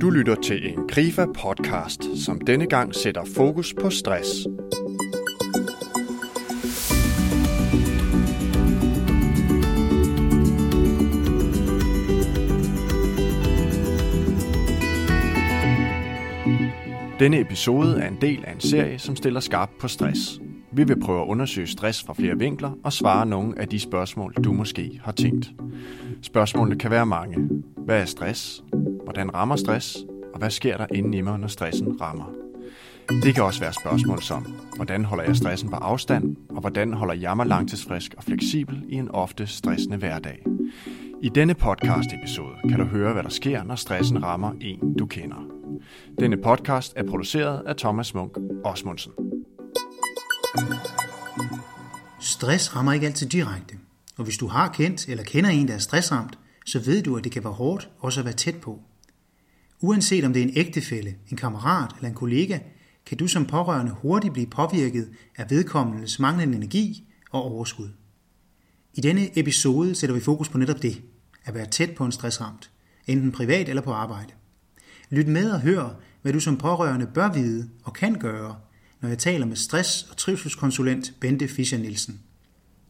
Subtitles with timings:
[0.00, 4.28] Du lytter til en Grifa-podcast, som denne gang sætter fokus på stress.
[17.18, 20.40] Denne episode er en del af en serie, som stiller skarpt på stress.
[20.72, 24.34] Vi vil prøve at undersøge stress fra flere vinkler og svare nogle af de spørgsmål,
[24.44, 25.52] du måske har tænkt.
[26.22, 27.62] Spørgsmålene kan være mange.
[27.76, 28.64] Hvad er stress?
[29.10, 29.96] Hvordan rammer stress?
[30.32, 32.24] Og hvad sker der inden i mig, når stressen rammer?
[33.22, 37.14] Det kan også være spørgsmål som, hvordan holder jeg stressen på afstand, og hvordan holder
[37.14, 40.46] jeg mig langtidsfrisk og fleksibel i en ofte stressende hverdag.
[41.22, 45.46] I denne podcast-episode kan du høre, hvad der sker, når stressen rammer en, du kender.
[46.18, 49.12] Denne podcast er produceret af Thomas Munk Osmundsen.
[52.20, 53.74] Stress rammer ikke altid direkte,
[54.18, 57.24] og hvis du har kendt eller kender en, der er stressramt, så ved du, at
[57.24, 58.80] det kan være hårdt også at være tæt på.
[59.80, 62.58] Uanset om det er en ægtefælle, en kammerat eller en kollega,
[63.06, 67.88] kan du som pårørende hurtigt blive påvirket af vedkommendes manglende energi og overskud.
[68.94, 71.02] I denne episode sætter vi fokus på netop det,
[71.44, 72.70] at være tæt på en stressramt,
[73.06, 74.32] enten privat eller på arbejde.
[75.10, 78.56] Lyt med og hør, hvad du som pårørende bør vide og kan gøre,
[79.00, 82.20] når jeg taler med stress- og trivselskonsulent Bente Fischer Nielsen.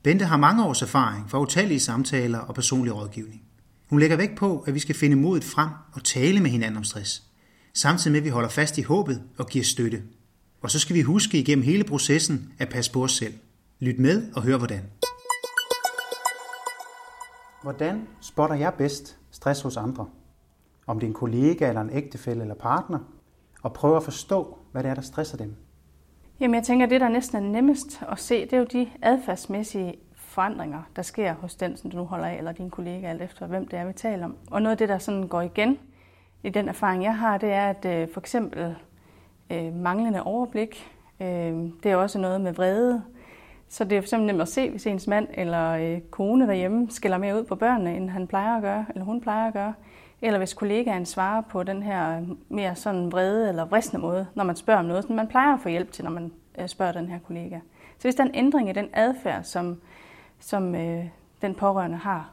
[0.03, 3.43] Bente har mange års erfaring fra utallige samtaler og personlig rådgivning.
[3.91, 6.85] Hun lægger vægt på, at vi skal finde modet frem og tale med hinanden om
[6.85, 7.23] stress,
[7.75, 10.03] samtidig med at vi holder fast i håbet og giver støtte.
[10.61, 13.35] Og så skal vi huske igennem hele processen at passe på os selv.
[13.81, 14.83] Lyt med og hør hvordan.
[17.63, 20.07] Hvordan spotter jeg bedst stress hos andre?
[20.87, 22.99] Om det er en kollega eller en ægtefælle eller partner,
[23.63, 25.55] og prøver at forstå, hvad det er, der stresser dem.
[26.41, 28.89] Jamen jeg tænker, at det, der næsten er nemmest at se, det er jo de
[29.03, 29.95] adfærdsmæssige
[30.31, 33.47] forandringer, der sker hos den, som du nu holder af, eller din kollega, alt efter
[33.47, 34.37] hvem det er, vi taler om.
[34.51, 35.79] Og noget af det, der sådan går igen
[36.43, 38.77] i den erfaring, jeg har, det er, at øh, for eksempel
[39.51, 40.91] øh, manglende overblik,
[41.21, 43.03] øh, det er også noget med vrede.
[43.69, 46.91] Så det er for eksempel nemt at se, hvis ens mand eller øh, kone derhjemme
[46.91, 49.75] skiller mere ud på børnene, end han plejer at gøre, eller hun plejer at gøre.
[50.23, 54.45] Eller hvis kollegaen svarer på den her øh, mere sådan vrede eller vristende måde, når
[54.45, 56.93] man spørger om noget, som man plejer at få hjælp til, når man øh, spørger
[56.93, 57.59] den her kollega.
[57.99, 59.81] Så hvis der er en ændring i den adfærd, som,
[60.41, 61.05] som øh,
[61.43, 62.31] den pårørende har.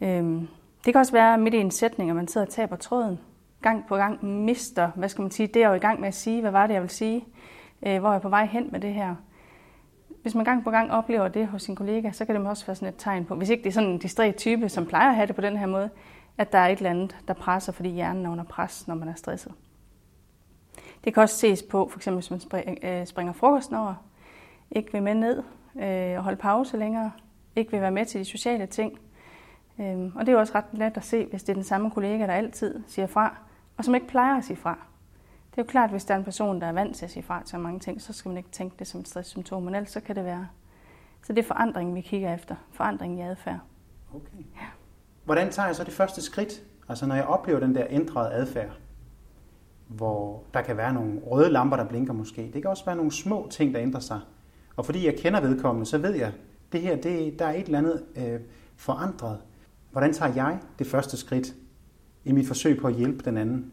[0.00, 0.42] Øh,
[0.84, 3.20] det kan også være midt i en sætning, at man sidder og taber tråden.
[3.62, 6.14] Gang på gang mister, hvad skal man sige, det er jo i gang med at
[6.14, 7.24] sige, hvad var det, jeg vil sige?
[7.86, 9.14] Øh, hvor er jeg på vej hen med det her?
[10.22, 12.76] Hvis man gang på gang oplever det hos sin kollega, så kan det også være
[12.76, 15.14] sådan et tegn på, hvis ikke det er sådan en distræt type, som plejer at
[15.14, 15.90] have det på den her måde,
[16.38, 19.08] at der er et eller andet, der presser, fordi hjernen er under pres, når man
[19.08, 19.52] er stresset.
[21.04, 23.94] Det kan også ses på, for eksempel hvis man øh, springer frokosten over,
[24.70, 25.42] ikke vil med ned
[25.76, 27.12] øh, og holde pause længere,
[27.56, 28.98] ikke vil være med til de sociale ting.
[29.78, 31.90] Øhm, og det er jo også ret let at se, hvis det er den samme
[31.90, 33.36] kollega, der altid siger fra,
[33.76, 34.78] og som ikke plejer at sige fra.
[35.50, 37.10] Det er jo klart, at hvis der er en person, der er vant til at
[37.10, 39.74] sige fra til mange ting, så skal man ikke tænke det som et stresssymptom, men
[39.74, 40.48] ellers så kan det være.
[41.22, 42.54] Så det er forandringen, vi kigger efter.
[42.70, 43.58] Forandringen i adfærd.
[44.14, 44.44] Okay.
[44.54, 44.66] Ja.
[45.24, 46.62] Hvordan tager jeg så det første skridt?
[46.88, 48.70] Altså når jeg oplever den der ændrede adfærd,
[49.88, 52.50] hvor der kan være nogle røde lamper, der blinker måske.
[52.54, 54.20] Det kan også være nogle små ting, der ændrer sig.
[54.76, 56.32] Og fordi jeg kender vedkommende, så ved jeg,
[56.72, 58.40] det her, det, der er et eller andet øh,
[58.76, 59.38] forandret.
[59.90, 61.54] Hvordan tager jeg det første skridt
[62.24, 63.72] i mit forsøg på at hjælpe den anden?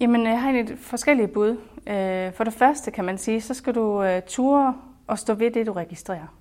[0.00, 1.56] Jamen, øh, jeg har lidt forskellige bud.
[1.86, 4.74] Øh, for det første kan man sige, så skal du øh, ture
[5.06, 6.36] og stå ved det, du registrerer.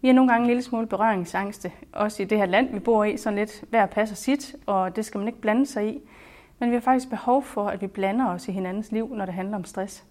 [0.00, 3.04] Vi har nogle gange en lille smule berøringsangste, også i det her land, vi bor
[3.04, 6.00] i, sådan lidt hver passer sit, og det skal man ikke blande sig i.
[6.58, 9.34] Men vi har faktisk behov for, at vi blander os i hinandens liv, når det
[9.34, 10.04] handler om stress.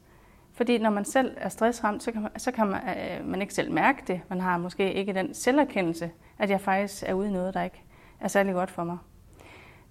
[0.53, 3.53] Fordi når man selv er stressramt, så kan man, så kan man, øh, man ikke
[3.53, 4.21] selv mærke det.
[4.29, 7.83] Man har måske ikke den selverkendelse, at jeg faktisk er ude i noget, der ikke
[8.19, 8.97] er særlig godt for mig.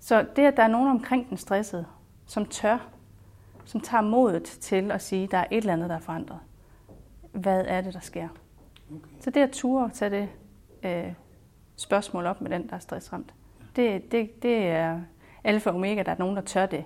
[0.01, 1.87] Så det, at der er nogen omkring den stressede,
[2.27, 2.89] som tør,
[3.65, 6.39] som tager modet til at sige, at der er et eller andet, der er forandret.
[7.33, 8.29] Hvad er det, der sker?
[8.91, 9.09] Okay.
[9.21, 10.29] Så det at ture at tage det
[10.83, 11.13] øh,
[11.77, 13.35] spørgsmål op med den, der er stressramt,
[13.77, 15.01] det, det, det er
[15.45, 16.85] alfa og omega, der er nogen, der tør det.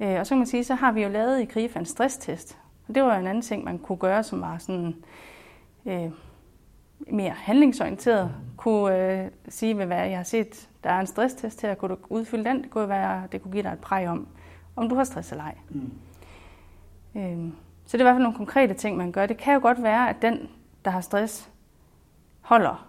[0.00, 2.58] Øh, og så kan man sige, så har vi jo lavet i KRIFA en stresstest.
[2.88, 4.96] Og det var en anden ting, man kunne gøre, som var sådan
[5.86, 6.10] øh,
[7.06, 8.34] mere handlingsorienteret.
[8.56, 12.44] Kunne øh, sige, hvad jeg har set, der er en stresstest her, kunne du udfylde
[12.44, 12.62] den?
[12.62, 14.28] Det kunne være, det kunne give dig et præg om,
[14.76, 15.54] om du har stress eller ej.
[15.70, 15.92] Mm.
[17.16, 17.52] Øh,
[17.86, 19.26] så det er i hvert fald nogle konkrete ting, man gør.
[19.26, 20.48] Det kan jo godt være, at den,
[20.84, 21.50] der har stress,
[22.40, 22.88] holder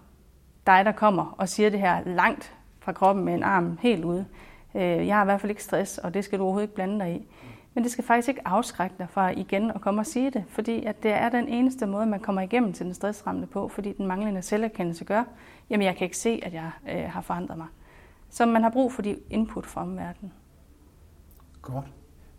[0.68, 4.26] dig, der kommer og siger det her langt fra kroppen med en arm helt ude.
[4.76, 7.00] Øh, jeg har i hvert fald ikke stress, og det skal du overhovedet ikke blande
[7.00, 7.28] dig i.
[7.76, 10.84] Men det skal faktisk ikke afskrække dig fra igen at komme og sige det, fordi
[10.84, 14.08] at det er den eneste måde, man kommer igennem til den stressramte på, fordi den
[14.08, 15.24] manglende selverkendelse gør,
[15.70, 17.68] jamen jeg kan ikke se, at jeg øh, har forandret mig.
[18.30, 20.34] Så man har brug for de input fra omverdenen.
[21.62, 21.86] Godt.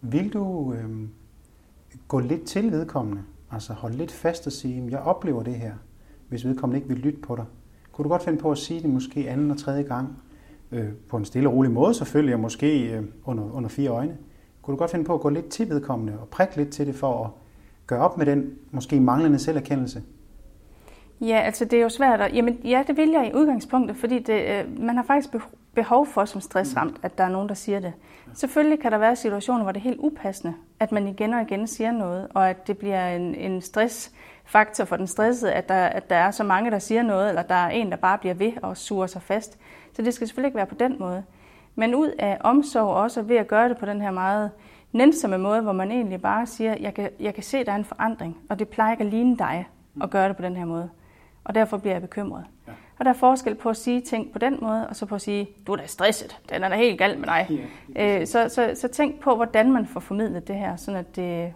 [0.00, 1.08] Vil du øh,
[2.08, 3.22] gå lidt til vedkommende?
[3.50, 5.74] Altså holde lidt fast og sige, jeg oplever det her,
[6.28, 7.44] hvis vedkommende ikke vil lytte på dig.
[7.92, 10.18] Kunne du godt finde på at sige det måske anden og tredje gang?
[10.72, 14.16] Øh, på en stille og rolig måde selvfølgelig, og måske øh, under, under fire øjne.
[14.66, 16.94] Kunne du godt finde på at gå lidt til vedkommende og prikke lidt til det
[16.94, 17.30] for at
[17.86, 20.02] gøre op med den måske manglende selverkendelse?
[21.20, 22.34] Ja, altså det er jo svært at...
[22.34, 25.34] Jamen, ja, det vil jeg i udgangspunktet, fordi det, øh, man har faktisk
[25.74, 27.92] behov for som stressramt, at der er nogen, der siger det.
[28.34, 31.66] Selvfølgelig kan der være situationer, hvor det er helt upassende, at man igen og igen
[31.66, 36.10] siger noget, og at det bliver en, en stressfaktor for den stressede, at der, at
[36.10, 38.52] der er så mange, der siger noget, eller der er en, der bare bliver ved
[38.62, 39.58] og suger sig fast.
[39.92, 41.22] Så det skal selvfølgelig ikke være på den måde.
[41.76, 44.50] Men ud af omsorg også ved at gøre det på den her meget
[44.92, 47.84] nænsomme måde, hvor man egentlig bare siger, jeg kan, jeg kan se, der er en
[47.84, 49.68] forandring, og det plejer ikke at ligne dig
[50.02, 50.90] at gøre det på den her måde.
[51.44, 52.44] Og derfor bliver jeg bekymret.
[52.66, 52.72] Ja.
[52.98, 55.20] Og der er forskel på at sige ting på den måde, og så på at
[55.20, 57.60] sige, du er da stresset, den er da helt gal med dig.
[57.96, 61.16] Ja, øh, så, så, så tænk på, hvordan man får formidlet det her, sådan at
[61.16, 61.54] det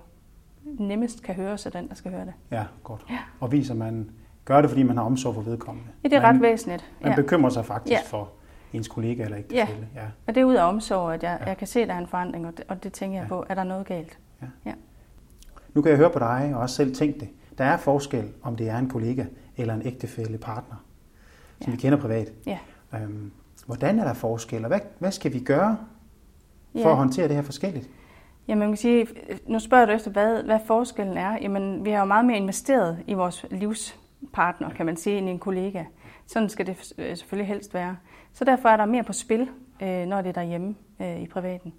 [0.65, 2.33] nemmest kan høres af den, der skal høre det.
[2.51, 3.05] Ja, godt.
[3.11, 3.19] Ja.
[3.41, 4.11] Og viser man
[4.45, 5.89] gør det, fordi man har omsorg for vedkommende.
[6.05, 6.93] Ja, det er man, ret væsentligt.
[7.01, 7.17] Man ja.
[7.17, 7.99] bekymrer sig faktisk ja.
[8.07, 8.29] for
[8.73, 9.69] ens kollega eller ikke ja.
[9.95, 11.47] ja, og det er ud af omsorg, at jeg, ja.
[11.47, 13.29] jeg kan se, at der er en forandring, og det, og det tænker jeg ja.
[13.29, 14.19] på, er der noget galt?
[14.43, 14.47] Ja.
[14.65, 14.73] ja.
[15.75, 17.29] Nu kan jeg høre på dig, og også selv tænke det.
[17.59, 19.25] Der er forskel, om det er en kollega
[19.57, 20.77] eller en ægtefælle partner
[21.61, 21.77] som ja.
[21.77, 22.33] vi kender privat.
[22.47, 22.59] Ja.
[22.95, 23.33] Øhm,
[23.67, 25.77] hvordan er der forskel, og hvad, hvad skal vi gøre
[26.73, 26.91] for ja.
[26.91, 27.91] at håndtere det her forskelligt?
[28.49, 29.07] Jamen, man kan sige,
[29.47, 31.39] nu spørger du efter, hvad, hvad forskellen er.
[31.43, 35.39] Jamen, vi har jo meget mere investeret i vores livspartner, kan man sige, end en
[35.39, 35.85] kollega.
[36.27, 37.97] Sådan skal det øh, selvfølgelig helst være.
[38.33, 39.49] Så derfor er der mere på spil,
[39.83, 41.75] øh, når det er derhjemme øh, i privaten.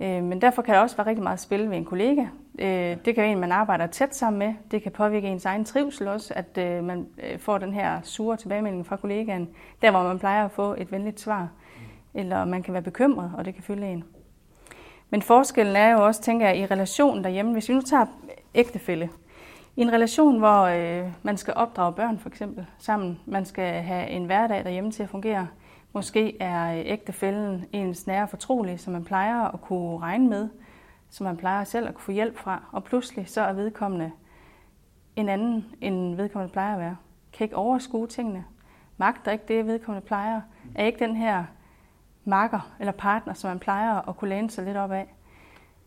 [0.00, 2.26] Øh, men derfor kan der også være rigtig meget spil ved en kollega.
[2.58, 4.54] Øh, det kan være en, man arbejder tæt sammen med.
[4.70, 8.36] Det kan påvirke ens egen trivsel også, at øh, man øh, får den her sure
[8.36, 9.48] tilbagemelding fra kollegaen,
[9.82, 11.48] der hvor man plejer at få et venligt svar.
[12.14, 14.04] Eller man kan være bekymret, og det kan fylde en.
[15.10, 17.52] Men forskellen er jo også, tænker jeg, i relationen derhjemme.
[17.52, 18.06] Hvis vi nu tager
[18.54, 19.08] ægtefælde.
[19.78, 24.08] I en relation, hvor øh, man skal opdrage børn for eksempel sammen, man skal have
[24.08, 25.48] en hverdag derhjemme til at fungere,
[25.92, 30.48] Måske er øh, ægtefælden ens nære fortrolige, som man plejer at kunne regne med,
[31.10, 34.12] som man plejer selv at kunne få hjælp fra, og pludselig så er vedkommende
[35.16, 36.96] en anden, end vedkommende plejer at være.
[37.32, 38.44] Kan ikke overskue tingene.
[38.96, 40.40] Magter ikke det, vedkommende plejer.
[40.74, 41.44] Er ikke den her
[42.24, 45.14] makker eller partner, som man plejer at kunne læne sig lidt op af.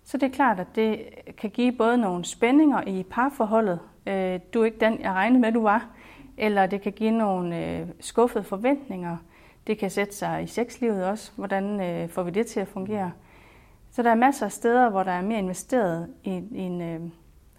[0.04, 1.00] Så det er klart, at det
[1.38, 3.80] kan give både nogle spændinger i parforholdet.
[4.08, 5.90] Øh, du er ikke den, jeg regnede med, du var.
[6.38, 9.18] Eller det kan give nogle øh, skuffede forventninger–
[9.68, 11.32] det kan sætte sig i sexlivet også.
[11.36, 13.12] Hvordan øh, får vi det til at fungere?
[13.92, 17.00] Så der er masser af steder, hvor der er mere investeret i, i en øh,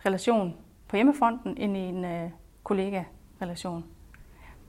[0.06, 0.54] relation
[0.88, 2.30] på hjemmefronten, end i en øh,
[2.64, 3.84] kollega-relation.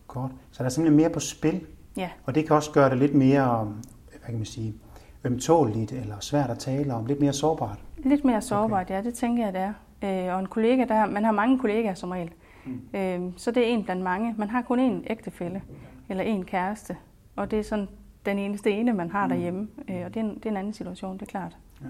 [0.08, 0.31] Godt.
[0.52, 1.66] Så der er simpelthen mere på spil.
[1.98, 2.10] Ja.
[2.25, 3.75] Og det kan også gøre det lidt mere,
[4.10, 4.75] hvad kan man sige,
[5.24, 7.80] ømtåligt eller svært at tale om, lidt mere sårbart.
[7.98, 8.96] Lidt mere sårbart, okay.
[8.96, 9.74] ja, det tænker jeg, det er.
[10.04, 12.31] Øh, og en kollega, der, man har mange kollegaer som regel.
[12.66, 13.00] Mm.
[13.00, 14.36] Øh, så det er en blandt mange.
[14.38, 15.62] Man har kun én ægtefælle
[16.10, 16.98] eller en kæreste.
[17.36, 17.88] Og det er sådan
[18.25, 19.30] den eneste ene, man har mm.
[19.30, 19.68] derhjemme.
[19.90, 21.58] Øh, og det er, en, det er en anden situation, det er klart.
[21.81, 21.88] Ja.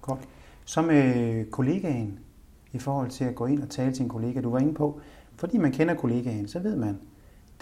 [0.00, 0.28] Godt.
[0.64, 2.18] Så med kollegaen,
[2.72, 5.00] i forhold til at gå ind og tale til en kollega, du var inde på,
[5.36, 6.98] fordi man kender kollegaen, så ved man,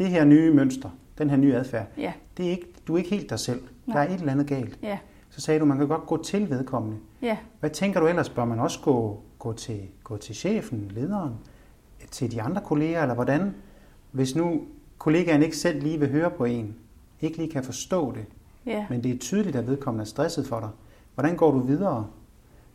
[0.01, 2.13] det her nye mønster, den her nye adfærd, ja.
[2.37, 3.63] det er ikke, du er ikke helt dig selv.
[3.87, 3.97] Nej.
[3.97, 4.79] Der er et eller andet galt.
[4.83, 4.99] Ja.
[5.31, 6.97] Så sagde du, man kan godt gå til vedkommende.
[7.23, 7.37] Ja.
[7.61, 8.29] Hvad tænker du ellers?
[8.29, 11.35] Bør man også gå, gå, til, gå til chefen, lederen,
[12.11, 13.55] til de andre kolleger, eller hvordan?
[14.11, 14.63] Hvis nu
[14.99, 16.77] kollegaen ikke selv lige vil høre på en,
[17.21, 18.25] ikke lige kan forstå det,
[18.67, 18.87] ja.
[18.91, 20.69] men det er tydeligt, at vedkommende er stresset for dig.
[21.15, 22.07] Hvordan går du videre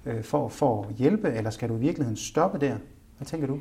[0.06, 2.76] øh, for, for at hjælpe, eller skal du i virkeligheden stoppe der?
[3.18, 3.60] Hvad tænker du?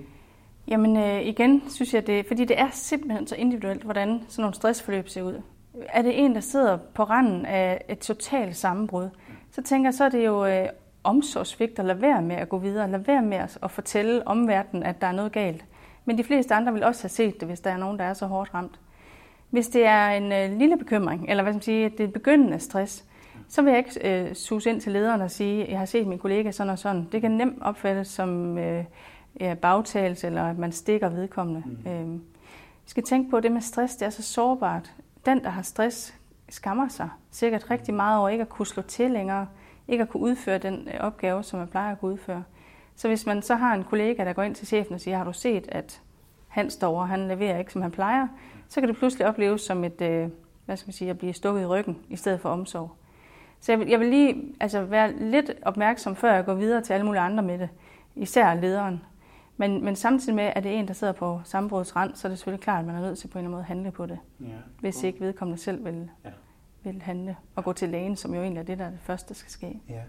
[0.68, 4.54] Jamen øh, igen synes jeg det, fordi det er simpelthen så individuelt, hvordan sådan nogle
[4.54, 5.42] stressforløb ser ud.
[5.88, 9.08] Er det en, der sidder på randen af et totalt sammenbrud,
[9.50, 10.68] så tænker jeg, så er det jo øh,
[11.04, 15.00] omsorgsvigt at lade være med at gå videre, lade være med at fortælle omverdenen, at
[15.00, 15.64] der er noget galt.
[16.04, 18.14] Men de fleste andre vil også have set det, hvis der er nogen, der er
[18.14, 18.80] så hårdt ramt.
[19.50, 22.58] Hvis det er en øh, lille bekymring, eller hvad skal man sige, det er begyndende
[22.58, 23.04] stress,
[23.48, 26.18] så vil jeg ikke øh, suse ind til lederen og sige, jeg har set min
[26.18, 27.08] kollega sådan og sådan.
[27.12, 28.84] Det kan nemt opfattes som øh,
[29.40, 31.62] ja, bagtagelse, eller at man stikker vedkommende.
[31.66, 31.90] Mm.
[31.90, 32.12] Øh,
[32.84, 34.92] vi skal tænke på, at det med stress, det er så sårbart.
[35.26, 36.14] Den, der har stress,
[36.48, 39.46] skammer sig sikkert rigtig meget over ikke at kunne slå til længere,
[39.88, 42.44] ikke at kunne udføre den øh, opgave, som man plejer at kunne udføre.
[42.96, 45.24] Så hvis man så har en kollega, der går ind til chefen og siger, har
[45.24, 46.02] du set, at
[46.48, 48.28] han står og han leverer ikke, som han plejer,
[48.68, 50.28] så kan det pludselig opleves som et, øh,
[50.64, 52.90] hvad skal man sige, at blive stukket i ryggen, i stedet for omsorg.
[53.60, 56.92] Så jeg vil, jeg vil lige altså, være lidt opmærksom, før jeg går videre til
[56.92, 57.68] alle mulige andre med det,
[58.14, 59.02] især lederen.
[59.56, 62.30] Men, men samtidig med, at det er en, der sidder på sammenbrudets rand, så er
[62.30, 63.90] det selvfølgelig klart, at man er nødt til på en eller anden måde at handle
[63.90, 64.46] på det, ja,
[64.80, 66.30] hvis ikke vedkommende selv vil, ja.
[66.82, 69.28] vil handle og gå til lægen, som jo egentlig er det, der er det første,
[69.28, 69.80] der skal ske.
[69.88, 70.00] Ja.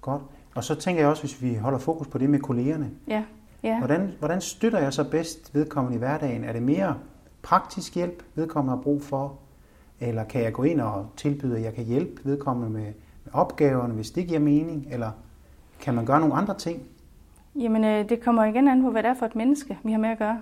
[0.00, 0.22] Godt.
[0.54, 2.90] Og så tænker jeg også, hvis vi holder fokus på det med kollegerne.
[3.08, 3.24] Ja,
[3.62, 3.78] ja.
[3.78, 6.44] Hvordan, hvordan støtter jeg så bedst vedkommende i hverdagen?
[6.44, 6.98] Er det mere
[7.42, 9.38] praktisk hjælp, vedkommende har brug for?
[10.00, 12.92] Eller kan jeg gå ind og tilbyde, at jeg kan hjælpe vedkommende med,
[13.24, 14.86] med opgaverne, hvis det giver mening?
[14.90, 15.10] Eller
[15.80, 16.82] kan man gøre nogle andre ting?
[17.60, 19.98] Jamen, øh, det kommer igen an på, hvad det er for et menneske, vi har
[19.98, 20.40] med at gøre.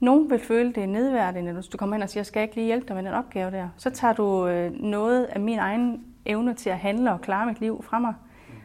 [0.00, 2.56] Nogen vil føle, det er nedværdigende, hvis du kommer ind og siger, skal jeg ikke
[2.56, 3.68] lige hjælpe dig med den opgave der?
[3.76, 7.60] Så tager du øh, noget af min egen evne til at handle og klare mit
[7.60, 8.14] liv fra mig.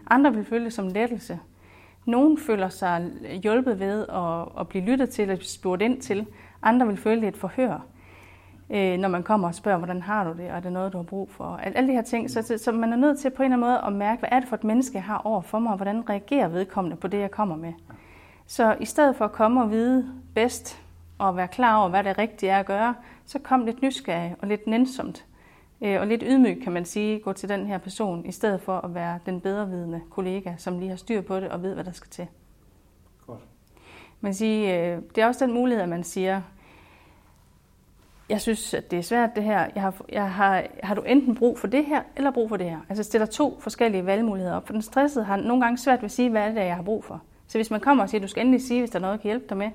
[0.09, 1.39] Andre vil føle det som lettelse.
[2.05, 3.11] Nogen føler sig
[3.43, 6.25] hjulpet ved at, at blive lyttet til og spurgt ind til.
[6.61, 7.85] Andre vil føle det et forhør,
[8.69, 10.97] øh, når man kommer og spørger, hvordan har du det, og er det noget, du
[10.97, 11.59] har brug for?
[11.63, 12.29] Alle de her ting.
[12.29, 14.39] Så, så man er nødt til på en eller anden måde at mærke, hvad er
[14.39, 17.19] det for et menneske, jeg har over for mig, og hvordan reagerer vedkommende på det,
[17.19, 17.73] jeg kommer med.
[18.47, 20.81] Så i stedet for at komme og vide bedst,
[21.17, 22.95] og være klar over, hvad det rigtige er at gøre,
[23.25, 25.25] så kom lidt nysgerrig og lidt nænsomt.
[25.81, 28.77] Øh, og lidt ydmyg, kan man sige, gå til den her person, i stedet for
[28.77, 31.91] at være den bedrevidende kollega, som lige har styr på det og ved, hvad der
[31.91, 32.27] skal til.
[33.27, 33.41] Godt.
[34.21, 36.41] Man siger, øh, det er også den mulighed, at man siger,
[38.29, 39.67] jeg synes, at det er svært det her.
[39.75, 42.69] Jeg har, jeg har, har du enten brug for det her, eller brug for det
[42.69, 42.79] her?
[42.89, 44.65] Altså stiller to forskellige valgmuligheder op.
[44.65, 46.83] For den stressede har nogle gange svært ved at sige, hvad er det, jeg har
[46.83, 47.21] brug for.
[47.47, 49.13] Så hvis man kommer og siger, at du skal endelig sige, hvis der er noget,
[49.13, 49.69] jeg kan hjælpe dig med,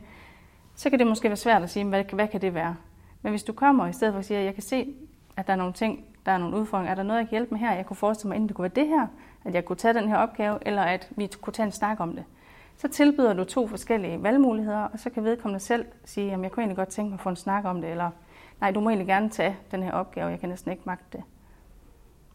[0.75, 2.77] så kan det måske være svært at sige, hvad, hvad kan det være?
[3.23, 4.95] Men hvis du kommer i stedet for at sige, at jeg kan se,
[5.37, 7.55] at der er nogle ting, der er nogle udfordringer, er der noget, jeg kan hjælpe
[7.55, 7.75] med her?
[7.75, 9.07] Jeg kunne forestille mig, enten det kunne være det her,
[9.45, 12.13] at jeg kunne tage den her opgave, eller at vi kunne tage en snak om
[12.17, 12.25] det.
[12.77, 16.63] Så tilbyder du to forskellige valgmuligheder, og så kan vedkommende selv sige, at jeg kunne
[16.63, 18.11] egentlig godt tænke mig at få en snak om det, eller
[18.63, 21.23] nej, du må egentlig gerne tage den her opgave, jeg kan næsten ikke magte det.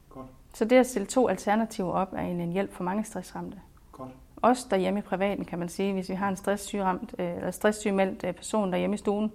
[0.10, 0.28] Godt.
[0.54, 3.62] Så det at stille to alternativer op er en hjælp for mange stressramte.
[3.92, 4.12] Godt.
[4.36, 8.72] Også derhjemme i privaten, kan man sige, hvis vi har en stresssygemeldt, eller stresssygemeldt person
[8.72, 9.32] derhjemme i stuen,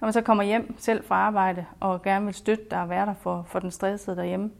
[0.00, 3.06] når man så kommer hjem selv fra arbejde og gerne vil støtte dig og være
[3.06, 4.50] der for, for den stressede derhjemme,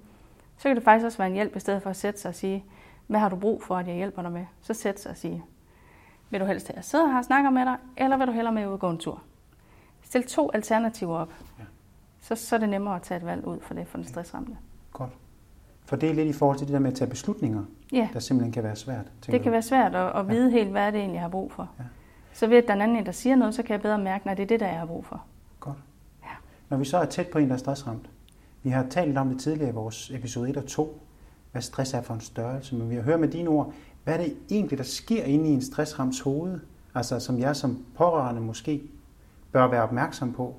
[0.56, 2.34] så kan det faktisk også være en hjælp, i stedet for at sætte sig og
[2.34, 2.64] sige,
[3.06, 4.46] hvad har du brug for, at jeg hjælper dig med?
[4.62, 5.44] Så sæt sig og sige,
[6.30, 8.32] vil du helst have, at jeg sidder her og snakker med dig, eller vil du
[8.32, 9.22] hellere med ud og gå en tur?
[10.10, 11.32] Stil to alternativer op.
[11.58, 11.64] Ja.
[12.20, 14.56] Så, så er det nemmere at tage et valg ud for det for den stressramte.
[14.92, 15.10] Godt.
[15.84, 18.08] For det er lidt i forhold til det der med at tage beslutninger, ja.
[18.12, 19.04] der simpelthen kan være svært.
[19.26, 19.50] Det kan du?
[19.50, 20.50] være svært at, at vide ja.
[20.50, 21.70] helt, hvad det egentlig, jeg har brug for.
[21.78, 21.84] Ja.
[22.32, 24.30] Så ved at der er en anden, der siger noget, så kan jeg bedre mærke,
[24.30, 25.22] at det er det, der jeg har brug for.
[25.60, 25.76] Godt.
[26.22, 26.34] Ja.
[26.68, 28.10] Når vi så er tæt på en, der er stressramt.
[28.62, 31.00] Vi har talt om det tidligere i vores episode 1 og 2,
[31.52, 33.72] hvad stress er for en størrelse, men vi har hørt med dine ord,
[34.04, 36.60] hvad er det egentlig, der sker inde i en stressramts hoved,
[36.94, 38.82] altså som jeg som pårørende måske
[39.52, 40.56] bør være opmærksom på?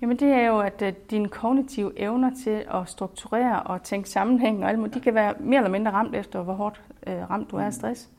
[0.00, 4.64] Jamen det er jo, at øh, dine kognitive evner til at strukturere og tænke sammenhæng
[4.64, 7.50] og alt muligt, de kan være mere eller mindre ramt efter, hvor hårdt øh, ramt
[7.50, 8.10] du er af stress.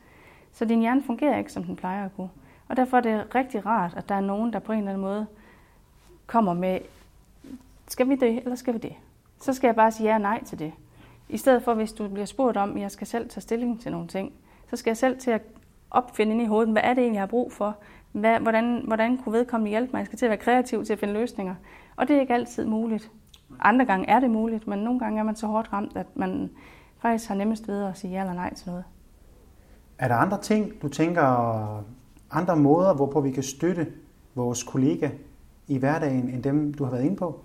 [0.54, 2.30] Så din hjerne fungerer ikke, som den plejer at kunne.
[2.68, 5.02] Og derfor er det rigtig rart, at der er nogen, der på en eller anden
[5.02, 5.26] måde
[6.28, 6.80] kommer med,
[7.88, 8.94] skal vi det, eller skal vi det?
[9.42, 10.74] Så skal jeg bare sige ja og nej til det.
[11.30, 13.92] I stedet for, hvis du bliver spurgt om, at jeg skal selv tage stilling til
[13.92, 14.34] nogle ting,
[14.70, 15.42] så skal jeg selv til at
[15.92, 17.78] opfinde ind i hovedet, hvad er det egentlig, jeg har brug for?
[18.12, 20.00] Hvad, hvordan, hvordan kunne vedkommende hjælpe mig?
[20.00, 21.56] Jeg skal til at være kreativ til at finde løsninger.
[21.96, 23.12] Og det er ikke altid muligt.
[23.60, 26.50] Andre gange er det muligt, men nogle gange er man så hårdt ramt, at man
[27.00, 28.84] faktisk har nemmest ved at sige ja eller nej til noget.
[29.98, 31.24] Er der andre ting, du tænker,
[32.32, 33.88] andre måder, hvorpå vi kan støtte
[34.36, 35.10] vores kollega
[35.68, 37.40] i hverdagen, end dem, du har været inde på?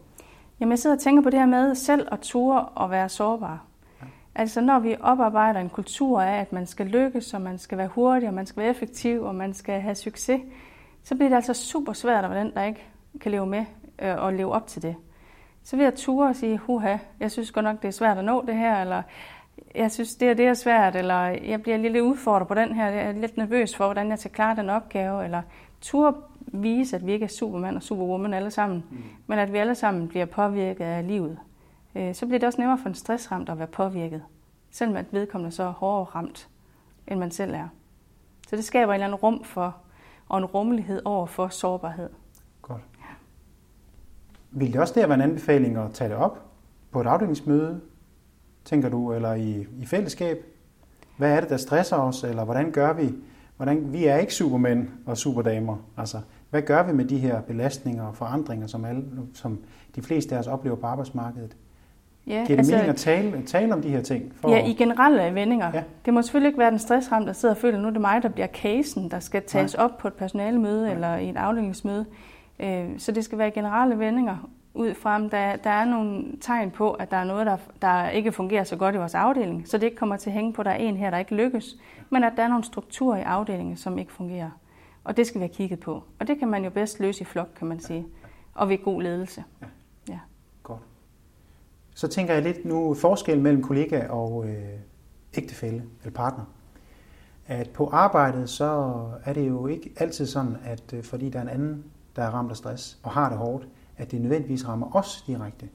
[0.61, 3.64] Jamen, jeg sidder og tænker på det her med selv at ture og være sårbar.
[4.38, 7.88] Altså, når vi oparbejder en kultur af, at man skal lykkes, og man skal være
[7.88, 10.40] hurtig, og man skal være effektiv, og man skal have succes,
[11.04, 12.82] så bliver det altså super svært at være den, der ikke
[13.20, 13.64] kan leve med
[14.02, 14.96] øh, og leve op til det.
[15.62, 18.24] Så vil jeg ture og sige, huha, jeg synes godt nok, det er svært at
[18.24, 19.02] nå det her, eller
[19.74, 22.86] jeg synes, det er, det er svært, eller jeg bliver lidt udfordret på den her,
[22.86, 25.42] jeg er lidt nervøs for, hvordan jeg skal klare den opgave, eller
[25.80, 28.96] tur vise, at vi ikke er supermand og superwoman alle sammen, mm.
[29.26, 31.38] men at vi alle sammen bliver påvirket af livet.
[31.96, 34.22] Øh, så bliver det også nemmere for en stressramt at være påvirket,
[34.70, 36.48] selvom at vedkommende så er hårdere ramt,
[37.06, 37.68] end man selv er.
[38.48, 39.76] Så det skaber en eller anden rum for,
[40.28, 42.10] og en rummelighed over for sårbarhed.
[42.62, 42.82] Godt.
[42.98, 43.14] Ja.
[44.50, 46.42] Vil det også der være en anbefaling at tage det op
[46.90, 47.80] på et afdelingsmøde,
[48.64, 50.44] tænker du, eller i, i fællesskab?
[51.16, 53.14] Hvad er det, der stresser os, eller hvordan gør vi?
[53.56, 55.76] Hvordan, vi er ikke supermænd og superdamer.
[55.96, 59.58] Altså, hvad gør vi med de her belastninger og forandringer, som, alle, som
[59.94, 61.56] de fleste af os oplever på arbejdsmarkedet?
[62.26, 64.33] Ja, Giver det altså, mening at tale, tale om de her ting?
[64.40, 65.71] For ja, i generelle vendinger.
[65.75, 65.83] Ja.
[66.04, 68.00] Det må selvfølgelig ikke være den stressramte, der sidder og føler, at nu er det
[68.00, 69.85] mig, der bliver casen, der skal tages Nej.
[69.85, 70.95] op på et personalemøde Nej.
[70.95, 72.06] eller i et afdelingsmøde.
[72.61, 76.71] Øh, så det skal være generelle vendinger, ud fra, om der, der er nogle tegn
[76.71, 79.78] på, at der er noget, der, der ikke fungerer så godt i vores afdeling, så
[79.78, 81.76] det ikke kommer til at hænge på, at der er en her, der ikke lykkes,
[82.11, 84.50] men at der er nogle strukturer i afdelingen, som ikke fungerer.
[85.04, 86.02] Og det skal vi have kigget på.
[86.21, 88.06] Og det kan man jo bedst løse i flok, kan man sige,
[88.54, 89.45] og ved god ledelse.
[89.62, 89.66] Ja.
[91.96, 94.78] Så tænker jeg lidt nu forskel mellem kollega og øh,
[95.34, 96.44] ægtefælle eller partner.
[97.46, 101.42] At på arbejdet, så er det jo ikke altid sådan, at øh, fordi der er
[101.42, 101.84] en anden,
[102.16, 105.68] der er ramt af stress og har det hårdt, at det nødvendigvis rammer os direkte.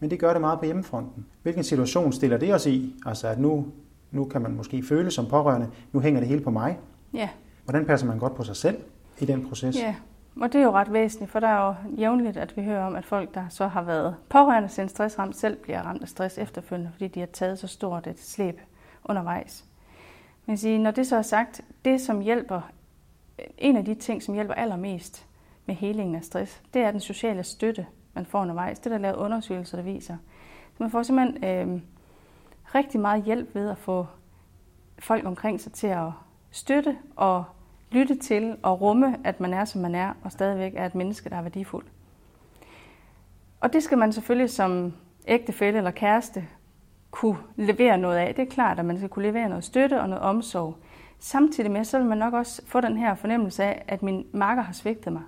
[0.00, 1.26] Men det gør det meget på hjemmefronten.
[1.42, 2.94] Hvilken situation stiller det os i?
[3.06, 3.66] Altså at nu,
[4.10, 6.78] nu kan man måske føle som pårørende, nu hænger det hele på mig.
[7.14, 7.28] Ja.
[7.64, 8.76] Hvordan passer man godt på sig selv
[9.20, 9.76] i den proces?
[9.76, 9.94] Ja,
[10.40, 12.96] og det er jo ret væsentligt, for der er jo jævnligt, at vi hører om,
[12.96, 16.38] at folk, der så har været pårørende til en stressramt, selv bliver ramt af stress
[16.38, 18.60] efterfølgende, fordi de har taget så stort et slæb
[19.04, 19.64] undervejs.
[20.46, 22.60] Men sige, når det så er sagt, det som hjælper,
[23.58, 25.26] en af de ting, som hjælper allermest
[25.66, 28.78] med helingen af stress, det er den sociale støtte, man får undervejs.
[28.78, 30.16] Det er der lavet undersøgelser, der viser.
[30.72, 31.80] Så man får simpelthen øh,
[32.74, 34.06] rigtig meget hjælp ved at få
[34.98, 36.10] folk omkring sig til at
[36.50, 37.44] støtte og
[37.96, 41.30] lytte til og rumme, at man er, som man er, og stadigvæk er et menneske,
[41.30, 41.84] der er værdifuld.
[43.60, 44.92] Og det skal man selvfølgelig som
[45.28, 46.44] ægtefælle eller kæreste
[47.10, 48.34] kunne levere noget af.
[48.34, 50.76] Det er klart, at man skal kunne levere noget støtte og noget omsorg.
[51.18, 54.62] Samtidig med, så vil man nok også få den her fornemmelse af, at min makker
[54.62, 55.22] har svigtet mig.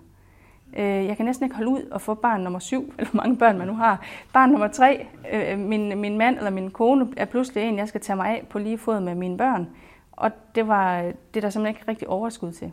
[0.76, 3.36] Øh, jeg kan næsten ikke holde ud og få barn nummer syv, eller hvor mange
[3.36, 4.04] børn man nu har.
[4.32, 8.00] Barn nummer tre, øh, min, min mand eller min kone er pludselig en, jeg skal
[8.00, 9.68] tage mig af på lige fod med mine børn.
[10.18, 12.72] Og det var det der simpelthen ikke rigtig overskud til.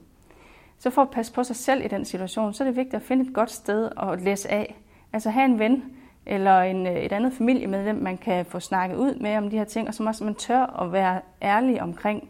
[0.77, 3.01] Så for at passe på sig selv i den situation, så er det vigtigt at
[3.01, 4.81] finde et godt sted at læse af.
[5.13, 5.83] Altså have en ven
[6.25, 9.63] eller en, øh, et andet familiemedlem, man kan få snakket ud med om de her
[9.63, 12.29] ting, og som også man tør at være ærlig omkring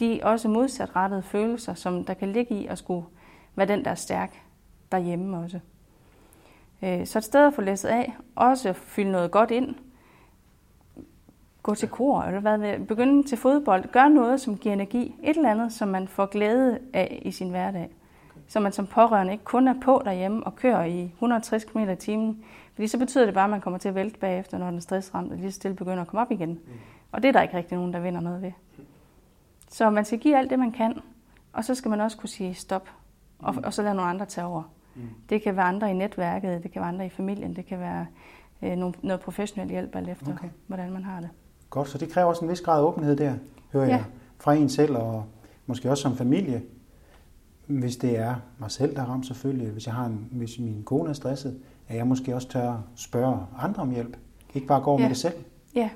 [0.00, 3.06] de også modsatrettede følelser, som der kan ligge i at skulle
[3.56, 4.42] være den, der er stærk
[4.92, 5.60] derhjemme også.
[6.82, 9.74] Øh, så et sted at få læsset af, også fylde noget godt ind,
[11.68, 15.50] gå til kor, eller hvad, begynde til fodbold, gør noget, som giver energi, et eller
[15.50, 17.90] andet, som man får glæde af i sin hverdag.
[18.46, 21.96] Så man som pårørende ikke kun er på derhjemme og kører i 160 km i
[21.96, 22.44] timen,
[22.74, 25.36] fordi så betyder det bare, at man kommer til at vælte bagefter, når den stressramte
[25.36, 26.58] lige stille begynder at komme op igen.
[27.12, 28.52] Og det er der ikke rigtig nogen, der vinder noget ved.
[29.70, 31.00] Så man skal give alt det, man kan,
[31.52, 32.88] og så skal man også kunne sige stop,
[33.38, 34.62] og, og så lade nogle andre tage over.
[35.28, 38.06] Det kan være andre i netværket, det kan være andre i familien, det kan være
[38.62, 40.48] øh, noget professionel hjælp alt efter, okay.
[40.66, 41.30] hvordan man har det.
[41.70, 43.34] Godt, så det kræver også en vis grad af åbenhed der,
[43.72, 43.90] hører ja.
[43.90, 44.04] jeg,
[44.38, 45.24] fra en selv og
[45.66, 46.62] måske også som familie.
[47.66, 50.82] Hvis det er mig selv, der er ramt selvfølgelig, hvis, jeg har en, hvis min
[50.84, 54.16] kone er stresset, at jeg måske også tør spørge andre om hjælp.
[54.54, 54.98] Ikke bare gå ja.
[54.98, 55.34] med det selv.
[55.74, 55.90] Ja,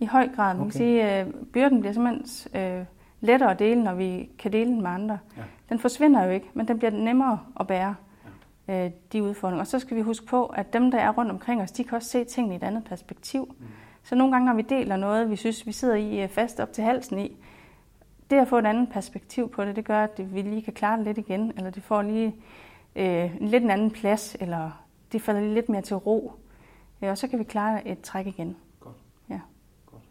[0.00, 0.54] i høj grad.
[0.54, 0.70] Man okay.
[0.70, 2.84] kan sige, at øh, byrden bliver simpelthen øh,
[3.20, 5.18] lettere at dele, når vi kan dele den med andre.
[5.36, 5.42] Ja.
[5.68, 7.94] Den forsvinder jo ikke, men den bliver nemmere at bære,
[8.68, 8.84] ja.
[8.84, 9.60] øh, de udfordringer.
[9.60, 11.96] Og så skal vi huske på, at dem, der er rundt omkring os, de kan
[11.96, 13.54] også se tingene i et andet perspektiv.
[13.58, 13.66] Mm.
[14.02, 16.72] Så nogle gange, når vi deler noget, vi synes, vi sidder i øh, fast op
[16.72, 17.36] til halsen i,
[18.30, 20.96] det at få et andet perspektiv på det, det gør, at vi lige kan klare
[20.96, 22.34] det lidt igen, eller det får lige
[22.96, 26.32] øh, lidt en anden plads, eller det falder lige lidt mere til ro.
[27.00, 28.56] Og så kan vi klare et træk igen.
[28.80, 28.96] Godt.
[29.30, 29.40] Ja.
[29.86, 30.02] Godt.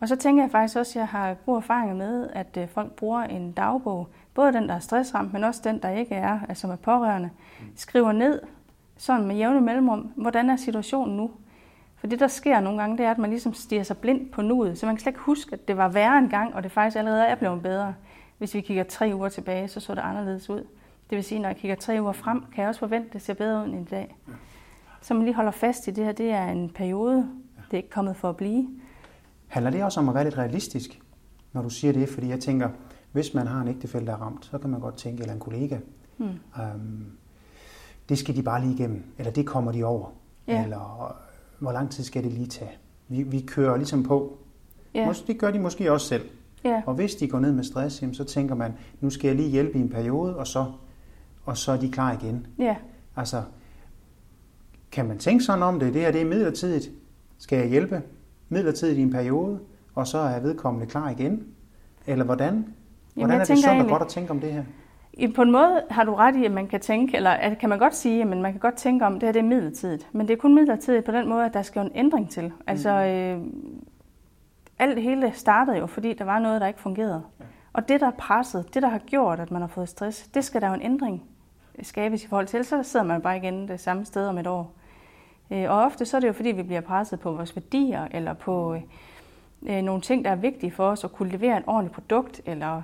[0.00, 2.92] Og så tænker jeg faktisk også, at jeg har gode erfaringer med, at øh, folk
[2.92, 6.60] bruger en dagbog, både den, der er stressramt, men også den, der ikke er, altså
[6.60, 7.66] som er pårørende, mm.
[7.76, 8.40] skriver ned,
[8.96, 11.30] sådan med jævne mellemrum, hvordan er situationen nu?
[11.96, 14.42] For det, der sker nogle gange, det er, at man ligesom stiger sig blind på
[14.42, 16.72] nuet, så man kan slet ikke huske, at det var værre en gang, og det
[16.72, 17.94] faktisk allerede er blevet bedre.
[18.38, 20.66] Hvis vi kigger tre uger tilbage, så så det anderledes ud.
[21.10, 23.22] Det vil sige, når jeg kigger tre uger frem, kan jeg også forvente, at det
[23.22, 24.16] ser bedre ud end i dag.
[25.00, 27.16] Så man lige holder fast i det her, det er en periode.
[27.56, 28.68] Det er ikke kommet for at blive.
[29.46, 31.00] Handler det også om at være lidt realistisk,
[31.52, 32.08] når du siger det?
[32.08, 32.68] Fordi jeg tænker,
[33.12, 35.40] hvis man har en ægtefælde, der er ramt, så kan man godt tænke, eller en
[35.40, 35.78] kollega,
[36.16, 36.28] hmm.
[36.60, 37.06] øhm,
[38.08, 40.12] det skal de bare lige igennem, eller det kommer de over.
[40.46, 40.62] Ja.
[40.64, 41.16] Eller
[41.58, 42.70] hvor lang tid skal det lige tage?
[43.08, 44.38] Vi, vi kører ligesom på.
[44.94, 45.12] Ja.
[45.26, 46.28] Det gør de måske også selv.
[46.64, 46.82] Ja.
[46.86, 49.78] Og hvis de går ned med stress, så tænker man, nu skal jeg lige hjælpe
[49.78, 50.72] i en periode, og så,
[51.44, 52.46] og så er de klar igen.
[52.58, 52.76] Ja.
[53.16, 53.42] Altså,
[54.92, 55.94] kan man tænke sådan om det?
[55.94, 56.90] Det her det er midlertidigt.
[57.38, 58.02] Skal jeg hjælpe
[58.48, 59.58] midlertidigt i en periode,
[59.94, 61.44] og så er vedkommende klar igen?
[62.06, 62.52] Eller hvordan?
[62.52, 62.74] Hvordan
[63.16, 64.64] Jamen, er det sundt og godt at tænke om det her?
[65.34, 67.94] På en måde har du ret i, at man kan tænke, eller kan man godt
[67.94, 70.08] sige, at man kan godt tænke om, at det her det er midlertidigt.
[70.12, 72.52] Men det er kun midlertidigt på den måde, at der skal en ændring til.
[72.66, 73.04] Altså, mm.
[73.04, 73.40] øh,
[74.78, 77.22] alt det hele startede jo, fordi der var noget, der ikke fungerede.
[77.40, 77.44] Ja.
[77.72, 80.44] Og det, der er presset, det, der har gjort, at man har fået stress, det
[80.44, 81.24] skal der jo en ændring
[81.82, 82.64] skabes i forhold til.
[82.64, 84.74] Så sidder man bare igen det samme sted om et år.
[85.50, 88.32] Øh, og ofte så er det jo, fordi vi bliver presset på vores værdier, eller
[88.32, 88.82] på øh,
[89.66, 92.82] øh nogle ting, der er vigtige for os, at kunne levere et ordentligt produkt, eller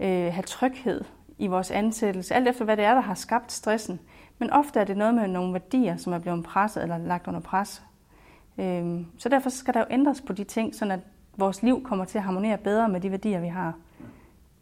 [0.00, 1.04] øh, have tryghed
[1.40, 4.00] i vores ansættelse, alt efter hvad det er, der har skabt stressen.
[4.38, 7.40] Men ofte er det noget med nogle værdier, som er blevet presset eller lagt under
[7.40, 7.82] pres.
[8.58, 11.00] Øhm, så derfor skal der jo ændres på de ting, så at
[11.36, 13.74] vores liv kommer til at harmonere bedre med de værdier, vi har.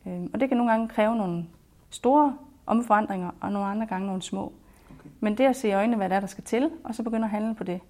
[0.07, 1.45] Øhm, og det kan nogle gange kræve nogle
[1.91, 2.37] store
[2.67, 4.53] omforandringer, og nogle andre gange nogle små.
[5.01, 5.11] Okay.
[5.21, 7.25] Men det at se i øjnene, hvad det er, der skal til, og så begynde
[7.25, 7.81] at handle på det,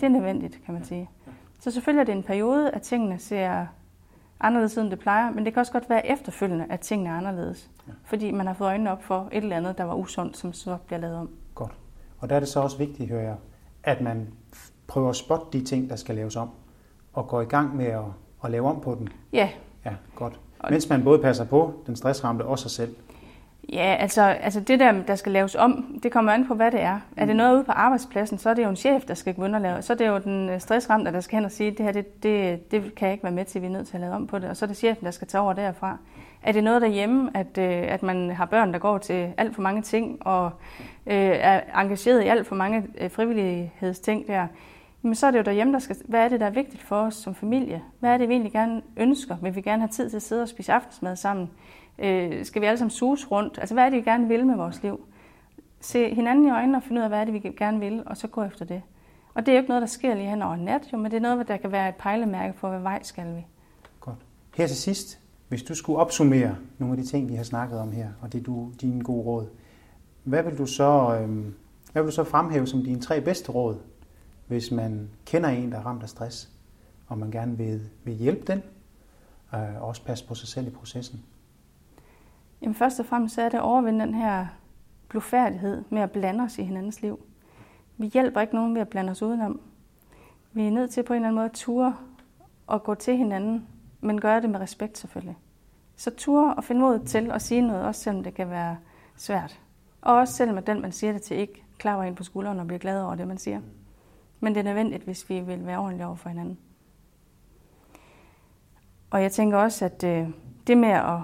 [0.00, 1.10] Det er nødvendigt, kan man sige.
[1.60, 3.66] Så selvfølgelig er det en periode, at tingene ser
[4.40, 7.70] anderledes end det plejer, men det kan også godt være efterfølgende, at tingene er anderledes.
[8.04, 10.76] Fordi man har fået øjnene op for et eller andet, der var usundt, som så
[10.86, 11.30] bliver lavet om.
[11.54, 11.72] Godt.
[12.18, 13.36] Og der er det så også vigtigt, hører jeg,
[13.82, 14.28] at man
[14.86, 16.50] prøver at spotte de ting, der skal laves om,
[17.12, 18.04] og går i gang med at,
[18.44, 19.08] at lave om på den.
[19.32, 19.50] Ja.
[19.84, 20.40] Ja, godt.
[20.70, 22.94] Mens man både passer på den stressramte og sig selv.
[23.72, 26.80] Ja, altså, altså det der, der skal laves om, det kommer an på, hvad det
[26.80, 27.00] er.
[27.16, 29.42] Er det noget ude på arbejdspladsen, så er det jo en chef, der skal gå
[29.42, 29.82] og lave.
[29.82, 32.22] Så er det jo den øh, stressramte, der skal hen og sige, det her, det,
[32.22, 34.26] det, det kan jeg ikke være med til, vi er nødt til at lave om
[34.26, 34.50] på det.
[34.50, 35.96] Og så er det chefen, der skal tage over derfra.
[36.42, 39.62] Er det noget derhjemme, at, øh, at man har børn, der går til alt for
[39.62, 40.50] mange ting, og
[41.06, 44.46] øh, er engageret i alt for mange øh, frivillighedsting der,
[45.02, 46.96] men så er det jo derhjemme, der skal, hvad er det, der er vigtigt for
[46.96, 47.82] os som familie?
[48.00, 49.36] Hvad er det, vi egentlig gerne ønsker?
[49.42, 51.50] Vil vi gerne have tid til at sidde og spise aftensmad sammen?
[51.98, 53.58] Øh, skal vi alle sammen sus rundt?
[53.58, 55.00] Altså, hvad er det, vi gerne vil med vores liv?
[55.80, 58.16] Se hinanden i øjnene og finde ud af, hvad er det, vi gerne vil, og
[58.16, 58.82] så gå efter det.
[59.34, 61.16] Og det er jo ikke noget, der sker lige hen over nat, jo, men det
[61.16, 63.46] er noget, der kan være et pejlemærke for, hvad vej skal vi.
[64.00, 64.16] Godt.
[64.56, 67.92] Her til sidst, hvis du skulle opsummere nogle af de ting, vi har snakket om
[67.92, 69.46] her, og det er du, dine gode råd,
[70.24, 71.44] hvad vil du så, øh,
[71.92, 73.76] hvad vil du så fremhæve som dine tre bedste råd,
[74.46, 76.50] hvis man kender en, der er ramt af stress,
[77.06, 78.62] og man gerne vil, vil hjælpe den,
[79.54, 81.22] øh, og også passe på sig selv i processen?
[82.62, 84.46] Jamen først og fremmest så er det at overvinde den her
[85.08, 87.20] blufærdighed med at blande os i hinandens liv.
[87.96, 89.60] Vi hjælper ikke nogen ved at blande os udenom.
[90.52, 91.96] Vi er nødt til på en eller anden måde at ture
[92.66, 93.68] og gå til hinanden,
[94.00, 95.36] men gøre det med respekt selvfølgelig.
[95.96, 98.76] Så ture og finde mod til at sige noget, også selvom det kan være
[99.16, 99.60] svært.
[100.02, 102.66] Og også selvom at den, man siger det til, ikke klapper ind på skulderen og
[102.66, 103.60] bliver glad over det, man siger.
[104.40, 106.58] Men det er nødvendigt, hvis vi vil være ordentlige over for hinanden.
[109.10, 110.28] Og jeg tænker også, at øh,
[110.66, 111.20] det med at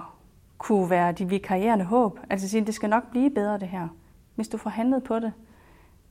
[0.57, 2.19] kunne være de vikarierende håb.
[2.29, 3.87] Altså sige, det skal nok blive bedre det her.
[4.35, 5.33] Hvis du får handlet på det,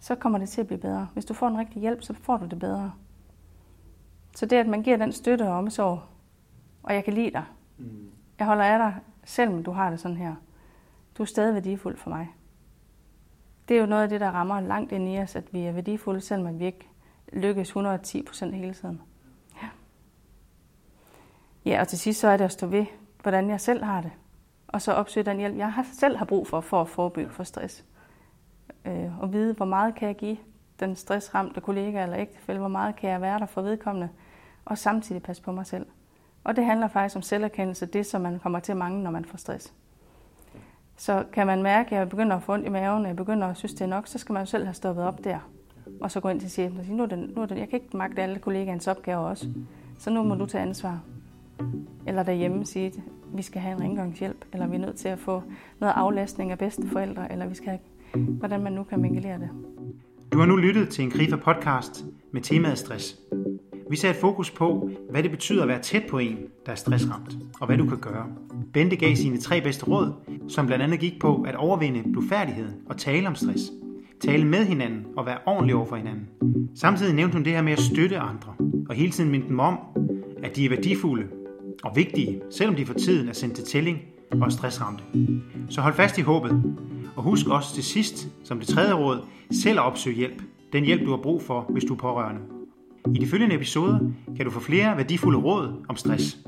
[0.00, 1.08] så kommer det til at blive bedre.
[1.12, 2.92] Hvis du får en rigtig hjælp, så får du det bedre.
[4.36, 6.00] Så det, at man giver den støtte og omsorg,
[6.82, 7.44] og jeg kan lide dig.
[7.78, 8.10] Mm.
[8.38, 10.34] Jeg holder af dig, selvom du har det sådan her.
[11.18, 12.28] Du er stadig værdifuld for mig.
[13.68, 15.72] Det er jo noget af det, der rammer langt ind i os, at vi er
[15.72, 16.88] værdifulde, selvom vi ikke
[17.32, 19.00] lykkes 110 procent hele tiden.
[19.62, 19.68] Ja.
[21.64, 22.86] ja, og til sidst så er det at stå ved,
[23.22, 24.10] hvordan jeg selv har det
[24.76, 27.84] og så opsøge den hjælp, jeg selv har brug for, for at forebygge for stress.
[28.84, 30.36] Øh, og vide, hvor meget kan jeg give
[30.80, 34.08] den stressramte kollega eller ægtefælle, hvor meget kan jeg være der for vedkommende,
[34.64, 35.86] og samtidig passe på mig selv.
[36.44, 39.24] Og det handler faktisk om selverkendelse, det som man kommer til at mangle, når man
[39.24, 39.72] får stress.
[40.96, 43.46] Så kan man mærke, at jeg begynder at få ondt i maven, og jeg begynder
[43.46, 45.38] at synes, det er nok, så skal man jo selv have stoppet op der.
[46.00, 47.68] Og så gå ind til chefen og sige, nu er, det, nu er det, jeg
[47.68, 49.48] kan ikke magte alle kollegaens opgaver også,
[49.98, 51.00] så nu må du tage ansvar.
[52.06, 52.92] Eller derhjemme sige,
[53.36, 55.42] vi skal have en rengøringshjælp, eller vi er nødt til at få
[55.80, 59.48] noget aflastning af forældre, eller vi skal have, hvordan man nu kan mingelere det.
[60.32, 63.16] Du har nu lyttet til en Grifer podcast med temaet stress.
[63.90, 67.36] Vi satte fokus på, hvad det betyder at være tæt på en, der er stressramt,
[67.60, 68.26] og hvad du kan gøre.
[68.72, 70.12] Bente gav sine tre bedste råd,
[70.48, 73.72] som blandt andet gik på at overvinde blufærdigheden og tale om stress.
[74.20, 76.28] Tale med hinanden og være ordentlig over for hinanden.
[76.74, 78.54] Samtidig nævnte hun det her med at støtte andre,
[78.88, 79.78] og hele tiden minde dem om,
[80.42, 81.26] at de er værdifulde
[81.84, 83.98] og vigtige, selvom de for tiden er sendt til tælling
[84.30, 85.04] og stressramte.
[85.68, 86.62] Så hold fast i håbet,
[87.16, 90.42] og husk også til sidst, som det tredje råd, selv at opsøge hjælp.
[90.72, 92.40] Den hjælp, du har brug for, hvis du er pårørende.
[93.14, 93.98] I de følgende episoder
[94.36, 96.38] kan du få flere værdifulde råd om stress.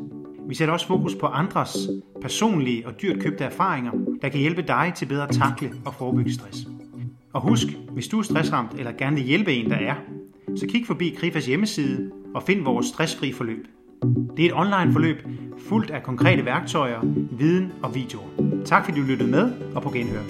[0.48, 1.88] Vi sætter også fokus på andres
[2.20, 6.32] personlige og dyrt købte erfaringer, der kan hjælpe dig til bedre at takle og forebygge
[6.32, 6.68] stress.
[7.32, 9.94] Og husk, hvis du er stressramt eller gerne vil hjælpe en, der er,
[10.56, 13.66] så kig forbi Krifas hjemmeside og find vores stressfri forløb.
[14.36, 15.16] Det er et online forløb
[15.68, 18.28] fuldt af konkrete værktøjer, viden og videoer.
[18.64, 20.22] Tak fordi du lyttede med og på genhør.